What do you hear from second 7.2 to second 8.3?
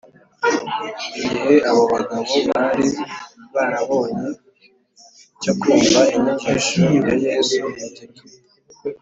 yesu ni gito